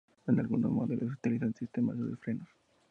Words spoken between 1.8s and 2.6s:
de frenos.